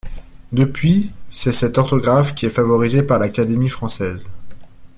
[0.51, 4.31] Depuis c'est cette orthographe qui est favorisée par l'Académie française.